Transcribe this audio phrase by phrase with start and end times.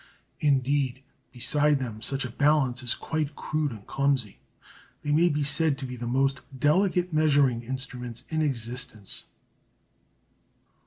[0.39, 4.39] Indeed beside them such a balance is quite crude and clumsy.
[5.03, 9.25] They may be said to be the most delicate measuring instruments in existence.